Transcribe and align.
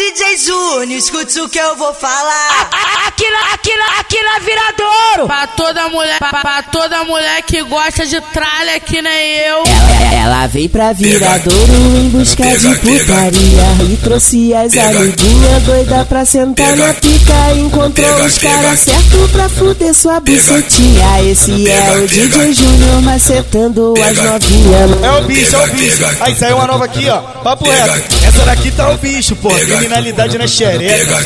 DJ 0.00 0.38
Júnior, 0.38 0.96
escute 0.98 1.38
o 1.42 1.46
que 1.46 1.58
eu 1.58 1.76
vou 1.76 1.92
falar. 1.92 2.70
Aqui 3.06 3.28
na, 3.28 3.52
aqui 3.52 3.76
na, 3.76 4.00
aqui 4.00 4.22
na 4.22 4.38
Viradouro. 4.38 5.28
Pra 5.50 5.66
toda 5.66 5.88
mulher, 5.88 6.18
pra, 6.18 6.30
pra 6.40 6.62
toda 6.62 7.04
mulher 7.04 7.42
que 7.42 7.62
gosta 7.64 8.06
de 8.06 8.20
tralha 8.32 8.80
que 8.80 9.02
nem 9.02 9.36
eu. 9.46 9.62
Ela, 9.66 10.14
ela 10.14 10.46
veio 10.46 10.68
pra 10.68 10.92
Viradouro 10.92 11.96
em 11.96 12.08
busca 12.08 12.42
de 12.42 12.74
putaria 12.76 13.90
E 13.90 13.96
trouxe 14.02 14.54
as 14.54 14.76
amiguinhas 14.76 15.62
doida 15.64 16.04
pra 16.06 16.24
sentar 16.24 16.76
na 16.76 16.94
pica 16.94 17.34
Encontrou 17.56 18.24
os 18.24 18.38
caras 18.38 18.80
certos 18.80 19.30
pra 19.30 19.48
fuder 19.48 19.94
sua 19.94 20.20
bucetinha 20.20 21.22
Esse 21.30 21.68
é 21.70 21.92
o 21.98 22.06
DJ 22.08 22.52
Júnior 22.54 23.02
macetando 23.02 23.94
as 24.02 24.16
novinhas 24.16 25.02
É 25.02 25.10
o 25.12 25.22
bicho, 25.24 25.56
é 25.56 25.64
o 25.64 25.72
bicho. 25.74 26.04
Aí 26.20 26.34
saiu 26.36 26.56
uma 26.56 26.66
nova 26.66 26.84
aqui, 26.86 27.08
ó. 27.08 27.18
Papo 27.18 27.68
reto. 27.68 28.02
Essa 28.26 28.44
daqui 28.44 28.70
tá 28.70 28.90
o 28.90 28.98
bicho, 28.98 29.36
pô. 29.36 29.50
Criminalidade 29.50 30.38
na 30.38 30.46
xereca. 30.46 31.18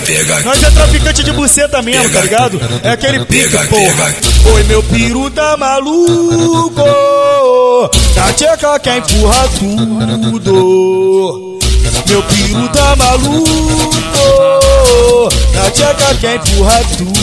Nós 0.44 0.62
é 0.62 0.70
traficante 0.70 1.22
de 1.22 1.32
buceta 1.32 1.80
mesmo, 1.82 2.10
tá 2.10 2.20
ligado? 2.20 2.60
É 2.82 2.90
aquele 2.90 3.24
pica, 3.24 3.58
porra. 3.66 4.13
Oi, 4.54 4.62
meu 4.64 4.82
piru 4.82 5.30
tá 5.30 5.56
maluco. 5.56 6.82
Na 8.16 8.32
tcheca 8.32 8.78
quer 8.78 8.98
empurra 8.98 9.48
tudo. 9.58 11.58
Meu 12.08 12.22
piru 12.22 12.68
tá 12.68 12.94
maluco. 12.96 13.50
Na 15.54 15.70
tcheca 15.70 16.14
quer 16.20 16.36
empurra 16.36 16.80
tudo. 16.98 17.14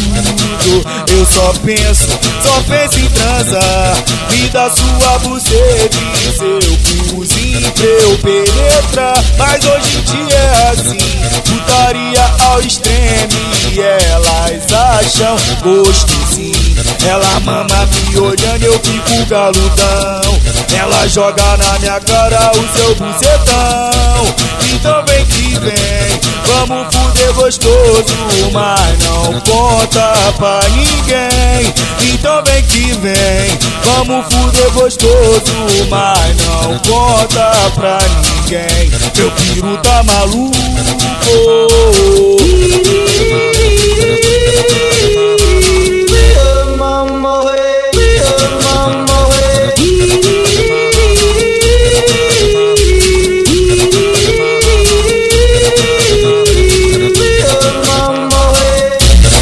Eu 1.12 1.26
só 1.26 1.54
penso, 1.64 2.08
só 2.44 2.62
penso 2.68 3.00
em 3.00 3.10
transar. 3.10 4.04
Dá 4.52 4.70
sua 4.70 5.18
buceta 5.20 5.98
e 6.20 6.32
seu 6.36 6.60
cozinho 7.16 7.51
penetrar. 8.82 9.24
Mas 9.38 9.64
hoje 9.66 9.98
em 9.98 10.02
dia 10.02 10.38
é 10.38 10.70
assim, 10.70 10.98
putaria 11.46 12.32
ao 12.48 12.62
extremo. 12.62 13.52
E 13.72 13.80
elas 13.80 14.74
acham 14.74 15.36
gosto 15.62 16.14
sim. 16.34 16.52
Ela 17.08 17.40
mama 17.42 17.88
me 18.10 18.20
olhando, 18.20 18.64
eu 18.64 18.80
fico 18.80 19.26
galudão. 19.28 20.40
Ela 20.78 21.08
joga 21.08 21.58
na 21.58 21.80
minha 21.80 22.00
cara 22.02 22.52
o 22.52 22.78
seu 22.78 22.96
bucetão. 22.96 24.52
Então 24.74 25.06
vem 25.06 25.26
que 25.26 25.60
vem, 25.60 26.20
vamos 26.46 26.96
fuder 26.96 27.34
gostoso, 27.34 28.16
mas 28.52 29.04
não 29.04 29.40
conta 29.42 30.14
pra 30.38 30.60
ninguém. 30.70 31.31
Então 32.14 32.44
vem 32.46 32.64
que 32.64 32.94
vem, 32.94 33.60
vamos 33.84 34.26
fuder 34.34 34.72
gostoso, 34.72 35.44
mas 35.90 36.36
não 36.46 36.80
conta 36.80 37.52
pra 37.76 37.98
ninguém. 38.42 38.90
Meu 39.16 39.32
piru 39.32 39.78
tá 39.78 40.04
maluco. 40.04 40.52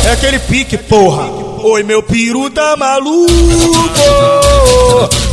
É 0.06 0.14
aquele 0.14 0.40
pique, 0.40 0.76
porra. 0.76 1.49
Oi, 1.62 1.84
meu 1.84 2.02
piru 2.02 2.50
tá 2.50 2.78
maluco. 2.78 3.30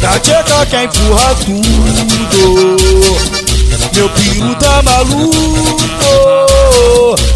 Na 0.02 0.18
tcheca 0.18 0.66
quer 0.66 0.84
empurra 0.84 1.34
tudo. 1.44 2.76
Meu 3.94 4.08
piru 4.08 4.54
tá 4.56 4.82
maluco. 4.82 5.36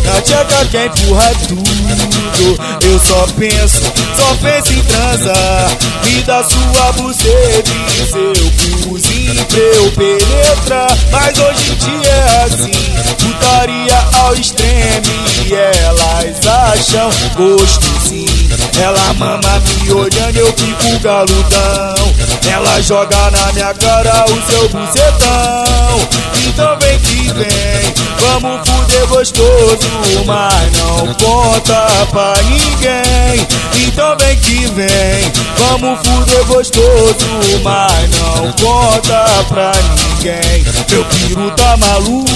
Na 0.05 0.21
tcheca 0.23 0.67
quer 0.71 0.87
empurra 0.87 1.33
tudo. 1.47 2.59
Eu 2.83 2.99
só 2.99 3.27
penso, 3.39 3.81
só 4.17 4.35
penso 4.43 4.73
em 4.73 4.83
transar. 4.83 5.71
Me 6.05 6.23
dá 6.23 6.43
sua 6.43 6.93
buceta 6.93 7.71
e 7.87 8.07
seu 8.07 8.33
cozinho 8.89 9.45
pra 9.47 9.59
eu 9.59 9.93
penetrar. 9.93 10.99
Mas 11.13 11.39
hoje 11.39 11.73
em 11.73 11.77
dia 11.77 12.11
é 12.11 12.45
assim, 12.45 12.73
putaria 13.19 13.99
ao 14.25 14.35
extremo. 14.35 15.21
E 15.47 15.55
elas 15.55 16.47
acham 16.47 17.11
gosto 17.37 17.87
sim. 18.09 18.30
Ela 18.81 19.15
mama 19.15 19.63
me 19.83 19.93
olhando, 19.93 20.37
eu 20.37 20.47
fico 20.47 20.99
galudão. 21.01 22.15
Ela 22.51 22.83
joga 22.83 23.31
na 23.31 23.53
minha 23.53 23.75
cara 23.75 24.25
o 24.25 24.51
seu 24.51 24.69
bucetão. 24.69 26.21
Então 26.47 26.79
vem 26.79 26.99
que 27.01 27.33
vem, 27.33 27.95
vamos 28.19 28.69
fuder 28.69 29.07
gostoso, 29.07 29.89
mas 30.27 30.79
não 30.79 31.15
conta 31.15 31.87
pra 32.11 32.35
ninguém. 32.45 33.47
Então 33.87 34.17
vem 34.19 34.37
que 34.39 34.67
vem, 34.73 35.33
vamos 35.59 35.99
fuder 36.01 36.45
gostoso, 36.47 37.27
mas 37.63 38.11
não 38.19 38.53
conta 38.53 39.25
pra 39.49 39.73
ninguém. 39.75 40.65
Meu 40.91 41.05
piru 41.05 41.51
tá 41.53 41.77
maluco. 41.77 42.31